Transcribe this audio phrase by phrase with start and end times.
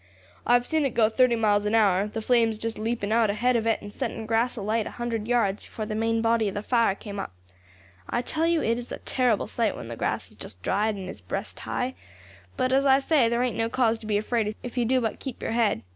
[0.47, 3.55] I have seen it go thirty miles an hour, the flames just leaping out ahead
[3.55, 6.63] of it and setting grass alight a hundred yards before the main body of the
[6.63, 7.31] fire came up.
[8.09, 11.07] I tell you it is a terrible sight when the grass has just dried, and
[11.07, 11.93] is breast high;
[12.57, 15.19] but, as I say, there ain't no cause to be afraid if you do but
[15.19, 15.83] keep your head.